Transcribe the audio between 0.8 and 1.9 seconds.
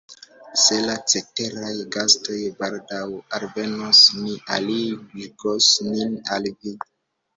la ceteraj